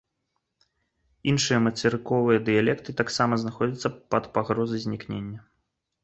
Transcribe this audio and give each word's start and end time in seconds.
Іншыя 1.31 1.57
мацерыковыя 1.65 2.39
дыялекты 2.47 2.95
таксама 3.01 3.33
знаходзяцца 3.43 3.87
пад 4.15 4.23
пагрозай 4.39 4.81
знікнення. 4.87 5.39